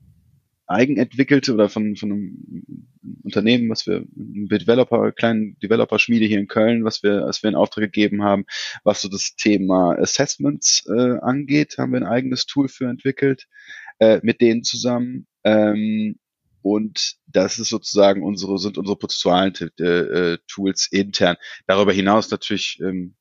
[0.66, 2.86] eigenentwickelte oder von, von einem
[3.22, 7.56] Unternehmen, was wir, ein Developer, kleinen Developer-Schmiede hier in Köln, was wir, was wir in
[7.56, 8.44] Auftrag gegeben haben,
[8.84, 13.46] was so das Thema Assessments äh, angeht, haben wir ein eigenes Tool für entwickelt,
[13.98, 15.26] äh, mit denen zusammen.
[15.44, 16.18] Ähm,
[16.60, 21.36] und das ist sozusagen unsere, sind unsere prozessualen äh, äh, Tools intern.
[21.66, 23.14] Darüber hinaus natürlich ähm,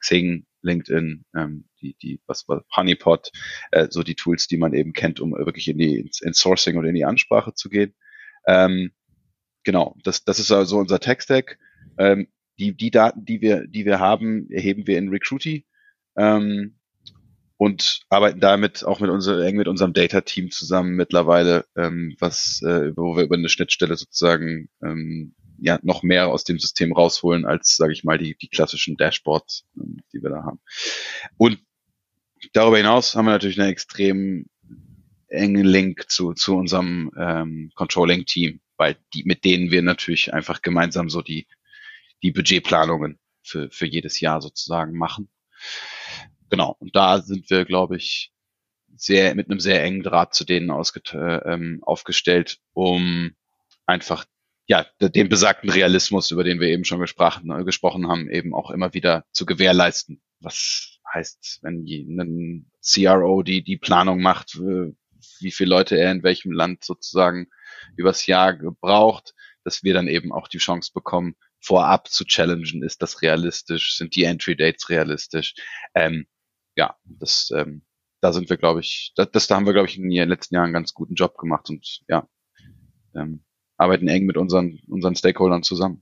[0.00, 3.30] Xing, LinkedIn, ähm, die, die, was war Honeypot,
[3.70, 6.76] äh, so die Tools, die man eben kennt, um wirklich in die ins, ins Sourcing
[6.76, 7.94] oder in die Ansprache zu gehen.
[8.46, 8.92] Ähm,
[9.62, 11.58] genau, das, das ist also unser Tech-Stack.
[11.98, 15.66] Ähm, die, die Daten, die wir, die wir haben, erheben wir in Recruity
[16.16, 16.78] ähm,
[17.56, 22.92] und arbeiten damit auch mit unser, eng mit unserem Data-Team zusammen mittlerweile, ähm, was, äh,
[22.96, 27.76] wo wir über eine Schnittstelle sozusagen ähm, ja noch mehr aus dem System rausholen als,
[27.76, 30.60] sage ich mal, die, die klassischen Dashboards, ähm, die wir da haben.
[31.36, 31.58] Und
[32.52, 34.46] darüber hinaus haben wir natürlich einen extrem
[35.28, 41.10] engen Link zu, zu unserem ähm, Controlling-Team, weil die, mit denen wir natürlich einfach gemeinsam
[41.10, 41.46] so die,
[42.22, 45.28] die Budgetplanungen für, für jedes Jahr sozusagen machen.
[46.50, 48.32] Genau, und da sind wir, glaube ich,
[48.96, 53.34] sehr mit einem sehr engen Draht zu denen ausget äh, ähm, aufgestellt, um
[53.86, 54.24] einfach
[54.66, 58.70] ja, den besagten Realismus, über den wir eben schon gesprochen, äh, gesprochen haben, eben auch
[58.70, 60.22] immer wieder zu gewährleisten.
[60.40, 61.84] Was heißt, wenn
[62.18, 67.48] ein CRO die, die Planung macht, wie viele Leute er in welchem Land sozusagen
[67.96, 73.00] übers Jahr braucht, dass wir dann eben auch die Chance bekommen, vorab zu challengen, ist
[73.00, 75.54] das realistisch, sind die Entry Dates realistisch?
[75.94, 76.26] Ähm,
[76.76, 77.82] ja, das, ähm,
[78.20, 80.54] da sind wir, glaube ich, das, das da haben wir, glaube ich, in den letzten
[80.54, 82.28] Jahren einen ganz guten Job gemacht und ja,
[83.14, 83.44] ähm,
[83.76, 86.00] arbeiten eng mit unseren, unseren Stakeholdern zusammen.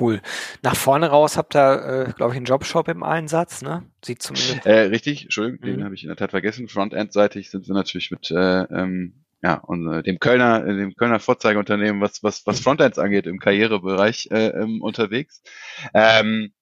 [0.00, 0.20] Cool.
[0.62, 3.84] Nach vorne raus habt ihr, äh, glaube ich, einen Jobshop im Einsatz, ne?
[4.04, 4.66] Sieht zumindest.
[4.66, 5.76] Äh, richtig, Entschuldigung, mhm.
[5.76, 6.68] den habe ich in der Tat vergessen.
[6.68, 12.00] Frontend-seitig sind wir natürlich mit äh, ähm, ja, und äh, dem Kölner, dem Kölner Vorzeigeunternehmen,
[12.00, 15.42] was, was, was Frontends angeht, im Karrierebereich äh, ähm, unterwegs.
[15.94, 16.52] Ähm,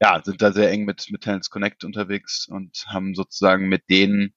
[0.00, 4.34] ja, sind da sehr eng mit, mit Talents Connect unterwegs und haben sozusagen mit denen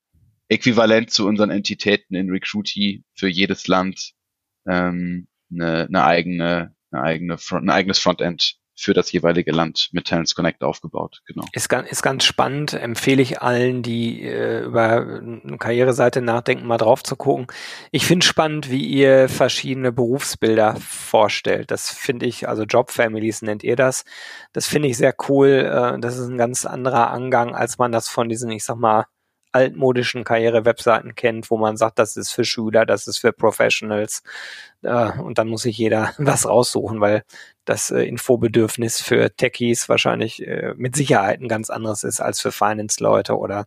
[0.49, 4.13] äquivalent zu unseren Entitäten in Recruity für jedes Land
[4.67, 10.07] ähm, eine, eine eigene, eine eigene Front, ein eigenes Frontend für das jeweilige Land mit
[10.07, 11.21] Talents Connect aufgebaut.
[11.25, 11.45] Genau.
[11.53, 16.77] Ist ganz, ist ganz spannend, empfehle ich allen, die äh, über eine Karriereseite nachdenken, mal
[16.77, 17.47] drauf zu gucken.
[17.91, 21.71] Ich finde spannend, wie ihr verschiedene Berufsbilder vorstellt.
[21.71, 24.03] Das finde ich, also Job Families nennt ihr das.
[24.51, 25.49] Das finde ich sehr cool.
[25.49, 29.05] Äh, das ist ein ganz anderer Angang, als man das von diesen, ich sag mal,
[29.55, 34.21] altmodischen Karriere-Webseiten kennt, wo man sagt, das ist für Schüler, das ist für Professionals.
[34.81, 37.23] Äh, und dann muss sich jeder was raussuchen, weil
[37.63, 42.51] das äh, Infobedürfnis für Techies wahrscheinlich äh, mit Sicherheit ein ganz anderes ist als für
[42.51, 43.65] Finance-Leute oder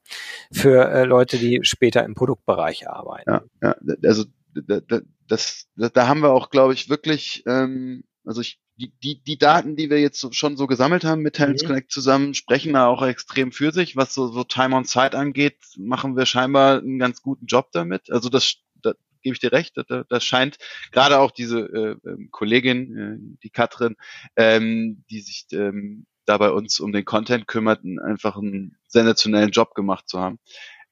[0.52, 3.30] für Leute, die später im Produktbereich arbeiten.
[3.30, 4.24] Ja, ja also
[4.54, 9.38] das, das, da haben wir auch, glaube ich, wirklich ähm, Also ich, die, die, die
[9.38, 11.68] Daten, die wir jetzt so, schon so gesammelt haben mit Talents mhm.
[11.68, 13.96] Connect zusammen, sprechen da auch extrem für sich.
[13.96, 18.10] Was so, so Time on Site angeht, machen wir scheinbar einen ganz guten Job damit.
[18.10, 20.58] Also das, da gebe ich dir recht, das, das scheint
[20.92, 23.96] gerade auch diese äh, ähm, Kollegin, äh, die Katrin,
[24.36, 29.74] ähm, die sich ähm, da bei uns um den Content kümmert, einfach einen sensationellen Job
[29.74, 30.38] gemacht zu haben.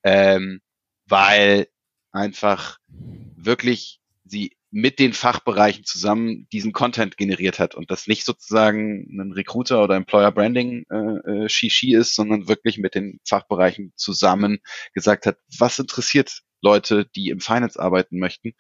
[0.03, 0.63] Ähm,
[1.07, 1.69] weil
[2.13, 9.07] einfach wirklich sie mit den Fachbereichen zusammen diesen Content generiert hat und das nicht sozusagen
[9.19, 14.59] ein Recruiter oder Employer Branding äh, äh, Shishi ist, sondern wirklich mit den Fachbereichen zusammen
[14.93, 18.55] gesagt hat, was interessiert Leute, die im Finance arbeiten möchten.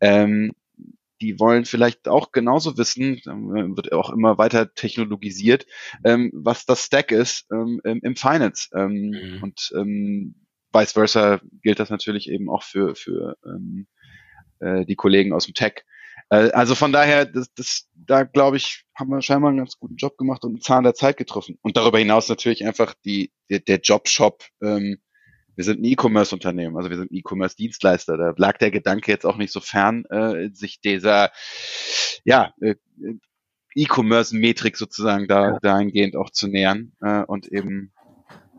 [0.00, 0.52] Ähm,
[1.20, 5.66] die wollen vielleicht auch genauso wissen, wird auch immer weiter technologisiert,
[6.04, 8.70] ähm, was das Stack ist ähm, im Finance.
[8.74, 9.42] Ähm, mhm.
[9.42, 10.34] Und ähm,
[10.72, 13.86] vice versa gilt das natürlich eben auch für, für ähm,
[14.62, 15.84] äh, die Kollegen aus dem Tech.
[16.30, 19.96] Äh, also von daher, das, das, da glaube ich, haben wir scheinbar einen ganz guten
[19.96, 21.58] Job gemacht und einen Zahn der Zeit getroffen.
[21.62, 24.44] Und darüber hinaus natürlich einfach die, der, der Jobshop.
[24.62, 24.98] Ähm,
[25.54, 28.16] wir sind ein E-Commerce-Unternehmen, also wir sind E-Commerce-Dienstleister.
[28.16, 31.30] Da lag der Gedanke jetzt auch nicht so fern, äh, sich dieser
[32.24, 32.76] ja, äh,
[33.74, 37.92] E-Commerce-Metrik sozusagen da dahingehend auch zu nähern äh, und eben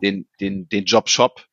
[0.02, 1.46] den, den, den Jobshop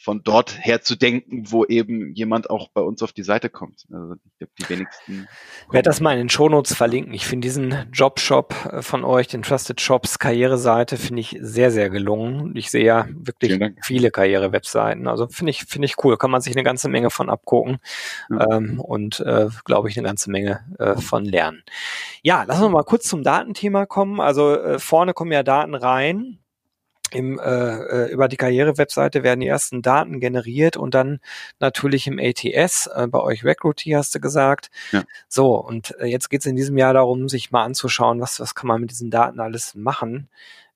[0.00, 3.84] von dort her zu denken, wo eben jemand auch bei uns auf die Seite kommt.
[3.92, 5.28] Also ich glaube, die wenigsten.
[5.66, 7.12] Ich werde das mal in den Shownotes verlinken.
[7.12, 11.90] Ich finde diesen Jobshop äh, von euch, den Trusted Shops Karriereseite, finde ich sehr, sehr
[11.90, 12.56] gelungen.
[12.56, 15.06] Ich sehe ja wirklich viele Karriere-Webseiten.
[15.06, 16.16] Also finde ich, finde ich cool.
[16.16, 17.76] Kann man sich eine ganze Menge von abgucken
[18.30, 18.56] ja.
[18.56, 21.62] ähm, und äh, glaube ich eine ganze Menge äh, von lernen.
[22.22, 24.18] Ja, lassen wir mal kurz zum Datenthema kommen.
[24.18, 26.38] Also äh, vorne kommen ja Daten rein
[27.14, 31.20] im, äh, äh, über die Karriere-Webseite werden die ersten Daten generiert und dann
[31.58, 34.70] natürlich im ATS, äh, bei euch Recruity hast du gesagt.
[34.92, 35.04] Ja.
[35.28, 38.54] So, und äh, jetzt geht es in diesem Jahr darum, sich mal anzuschauen, was, was
[38.54, 40.28] kann man mit diesen Daten alles machen.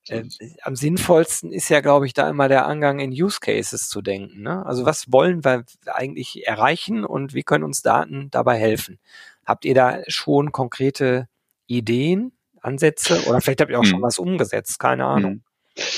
[0.07, 0.23] Äh,
[0.61, 4.43] am sinnvollsten ist ja, glaube ich, da immer der Angang in Use Cases zu denken.
[4.43, 4.65] Ne?
[4.65, 8.99] Also was wollen wir eigentlich erreichen und wie können uns Daten dabei helfen?
[9.45, 11.27] Habt ihr da schon konkrete
[11.67, 13.89] Ideen, Ansätze oder vielleicht habt ihr auch hm.
[13.89, 14.79] schon was umgesetzt?
[14.79, 15.31] Keine Ahnung.
[15.31, 15.43] Hm.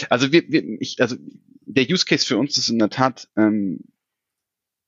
[0.10, 1.16] Also wir, wir ich, also
[1.66, 3.80] der Use Case für uns ist in der Tat, ähm,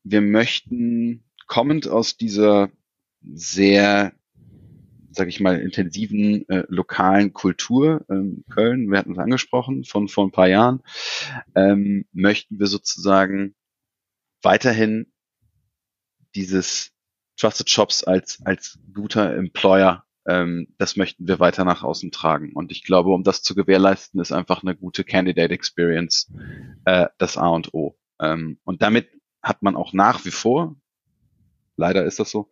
[0.03, 2.71] wir möchten kommend aus dieser
[3.21, 4.13] sehr,
[5.11, 10.25] sag ich mal, intensiven äh, lokalen Kultur, ähm, Köln, wir hatten es angesprochen, von vor
[10.25, 10.81] ein paar Jahren,
[11.55, 13.55] ähm, möchten wir sozusagen
[14.41, 15.11] weiterhin
[16.35, 16.91] dieses
[17.37, 20.05] Trusted Shops als, als guter Employer
[20.77, 22.53] das möchten wir weiter nach außen tragen.
[22.53, 26.31] Und ich glaube, um das zu gewährleisten, ist einfach eine gute Candidate Experience
[26.85, 27.97] äh, das A und O.
[28.19, 29.09] Ähm, und damit
[29.41, 30.75] hat man auch nach wie vor,
[31.77, 32.49] leider ist das so,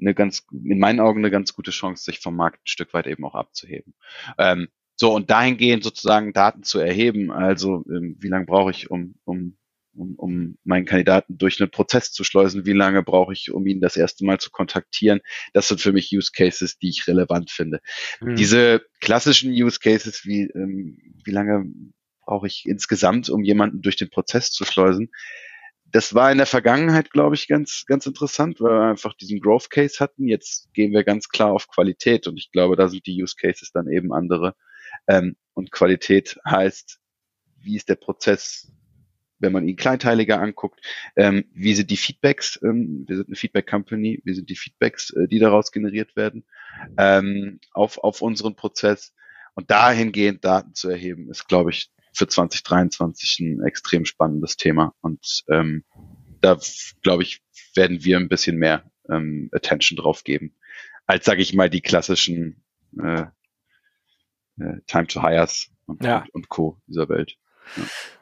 [0.00, 3.06] eine ganz, in meinen Augen eine ganz gute Chance, sich vom Markt ein Stück weit
[3.06, 3.94] eben auch abzuheben.
[4.38, 9.14] Ähm, so, und dahingehend sozusagen Daten zu erheben, also ähm, wie lange brauche ich, um,
[9.24, 9.56] um
[9.96, 13.80] um, um meinen Kandidaten durch einen Prozess zu schleusen, wie lange brauche ich, um ihn
[13.80, 15.20] das erste Mal zu kontaktieren.
[15.52, 17.80] Das sind für mich Use Cases, die ich relevant finde.
[18.20, 18.36] Mhm.
[18.36, 21.64] Diese klassischen Use Cases, wie, ähm, wie lange
[22.24, 25.10] brauche ich insgesamt, um jemanden durch den Prozess zu schleusen,
[25.92, 29.70] das war in der Vergangenheit, glaube ich, ganz, ganz interessant, weil wir einfach diesen Growth
[29.70, 30.26] Case hatten.
[30.26, 33.70] Jetzt gehen wir ganz klar auf Qualität und ich glaube, da sind die Use Cases
[33.72, 34.54] dann eben andere.
[35.06, 36.98] Ähm, und Qualität heißt,
[37.60, 38.72] wie ist der Prozess
[39.38, 40.80] wenn man ihn kleinteiliger anguckt,
[41.16, 45.10] ähm, wie sind die Feedbacks, ähm, wir sind eine Feedback Company, wie sind die Feedbacks,
[45.10, 46.44] äh, die daraus generiert werden,
[46.96, 49.12] ähm, auf, auf unseren Prozess.
[49.54, 54.94] Und dahingehend Daten zu erheben, ist, glaube ich, für 2023 ein extrem spannendes Thema.
[55.00, 55.84] Und ähm,
[56.40, 56.58] da,
[57.02, 57.42] glaube ich,
[57.74, 60.54] werden wir ein bisschen mehr ähm, Attention drauf geben,
[61.06, 62.62] als, sage ich mal, die klassischen
[63.02, 63.26] äh,
[64.58, 66.20] äh, Time to Hires und, ja.
[66.20, 66.80] und, und Co.
[66.86, 67.36] dieser Welt.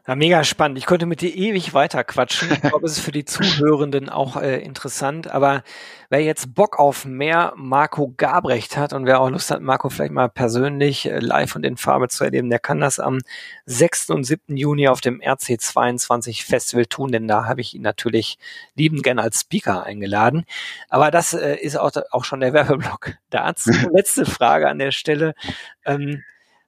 [0.07, 0.17] Ja.
[0.17, 0.77] Mega spannend.
[0.77, 2.53] Ich könnte mit dir ewig weiter quatschen.
[2.53, 5.31] Ich glaube, es ist für die Zuhörenden auch äh, interessant.
[5.31, 5.63] Aber
[6.11, 10.13] wer jetzt Bock auf mehr Marco Gabrecht hat und wer auch Lust hat, Marco vielleicht
[10.13, 13.21] mal persönlich äh, live und in Farbe zu erleben, der kann das am
[13.65, 14.11] 6.
[14.11, 14.59] und 7.
[14.59, 18.37] Juni auf dem RC22 Festival tun, denn da habe ich ihn natürlich
[18.75, 20.45] liebend gern als Speaker eingeladen.
[20.91, 23.71] Aber das äh, ist auch, auch schon der Werbeblock dazu.
[23.91, 25.35] Letzte Frage an der Stelle.
[25.87, 26.23] Ähm,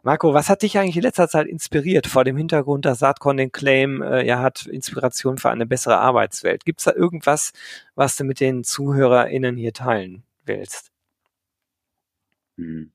[0.06, 3.50] Marco, was hat dich eigentlich in letzter Zeit inspiriert vor dem Hintergrund, dass Saatkorn den
[3.50, 6.64] Claim, äh, er hat Inspiration für eine bessere Arbeitswelt?
[6.64, 7.52] Gibt es da irgendwas,
[7.96, 10.92] was du mit den ZuhörerInnen hier teilen willst?
[12.56, 12.92] Hm.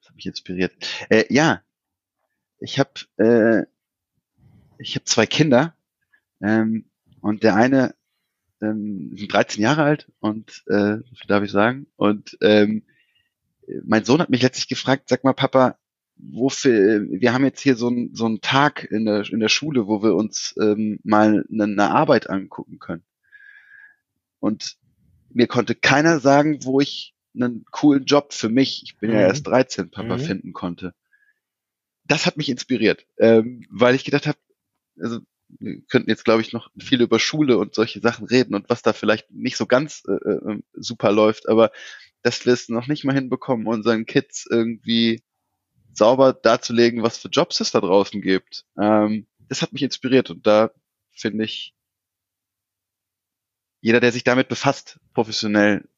[0.00, 0.72] Was hat mich inspiriert?
[1.10, 1.62] Äh, ja,
[2.58, 3.62] ich habe äh,
[4.78, 5.76] ich habe zwei Kinder
[6.42, 6.86] ähm,
[7.20, 7.94] und der eine
[8.60, 10.96] ähm, sind 13 Jahre alt und äh,
[11.28, 12.82] darf ich sagen und ähm,
[13.84, 15.77] mein Sohn hat mich letztlich gefragt, sag mal, Papa,
[16.18, 19.86] wofür, wir haben jetzt hier so, ein, so einen Tag in der, in der Schule,
[19.86, 23.04] wo wir uns ähm, mal eine, eine Arbeit angucken können.
[24.40, 24.76] Und
[25.30, 29.16] mir konnte keiner sagen, wo ich einen coolen Job für mich, ich bin mhm.
[29.16, 30.20] ja erst 13, Papa, mhm.
[30.20, 30.94] finden konnte.
[32.04, 34.38] Das hat mich inspiriert, ähm, weil ich gedacht habe,
[34.98, 35.20] also
[35.60, 38.82] wir könnten jetzt, glaube ich, noch viel über Schule und solche Sachen reden und was
[38.82, 41.70] da vielleicht nicht so ganz äh, äh, super läuft, aber
[42.22, 45.22] dass wir es noch nicht mal hinbekommen, unseren Kids irgendwie
[45.98, 48.64] sauber darzulegen, was für Jobs es da draußen gibt.
[48.78, 50.70] Ähm, das hat mich inspiriert und da
[51.10, 51.74] finde ich,
[53.80, 55.88] jeder, der sich damit befasst, professionell,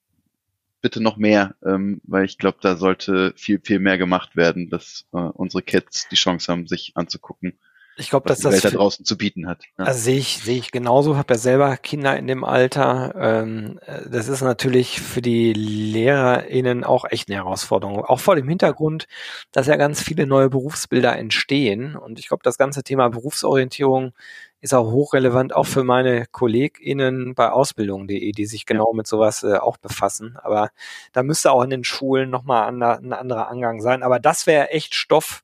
[0.83, 5.07] bitte noch mehr, ähm, weil ich glaube, da sollte viel, viel mehr gemacht werden, dass
[5.13, 7.59] äh, unsere Kids die Chance haben, sich anzugucken,
[8.01, 9.63] ich glaube, dass die das Welt da draußen zu bieten hat.
[9.79, 9.85] Ja.
[9.85, 11.17] Also sehe ich, sehe ich genauso.
[11.17, 13.15] Habe ja selber Kinder in dem Alter.
[13.17, 13.79] Ähm,
[14.11, 18.05] das ist natürlich für die LehrerInnen auch echt eine Herausforderung.
[18.05, 19.07] Auch vor dem Hintergrund,
[19.53, 21.95] dass ja ganz viele neue Berufsbilder entstehen.
[21.95, 24.13] Und ich glaube, das ganze Thema Berufsorientierung
[24.61, 28.97] ist auch hochrelevant, auch für meine KollegInnen bei Ausbildung.de, die sich genau ja.
[28.97, 30.37] mit sowas äh, auch befassen.
[30.43, 30.71] Aber
[31.13, 34.03] da müsste auch in den Schulen nochmal ein anderer Angang sein.
[34.03, 35.43] Aber das wäre echt Stoff,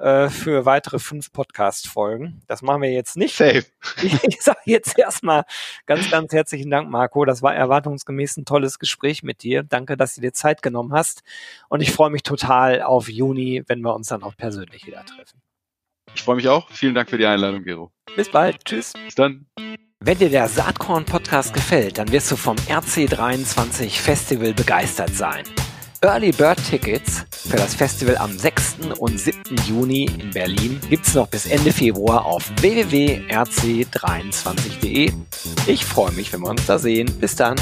[0.00, 2.40] äh, für weitere fünf Podcast-Folgen.
[2.46, 3.36] Das machen wir jetzt nicht.
[3.36, 3.64] Safe.
[4.02, 5.44] Ich, ich sage jetzt erstmal
[5.86, 7.24] ganz, ganz herzlichen Dank, Marco.
[7.24, 9.62] Das war erwartungsgemäß ein tolles Gespräch mit dir.
[9.62, 11.22] Danke, dass du dir Zeit genommen hast.
[11.68, 15.42] Und ich freue mich total auf Juni, wenn wir uns dann auch persönlich wieder treffen.
[16.14, 16.70] Ich freue mich auch.
[16.70, 17.92] Vielen Dank für die Einladung, Gero.
[18.16, 18.64] Bis bald.
[18.64, 18.94] Tschüss.
[19.04, 19.46] Bis dann.
[20.00, 25.44] Wenn dir der Saatkorn-Podcast gefällt, dann wirst du vom RC23 Festival begeistert sein.
[26.02, 28.76] Early Bird Tickets für das Festival am 6.
[28.98, 29.38] und 7.
[29.68, 35.12] Juni in Berlin gibt es noch bis Ende Februar auf www.rc23.de.
[35.66, 37.14] Ich freue mich, wenn wir uns da sehen.
[37.20, 37.56] Bis dann.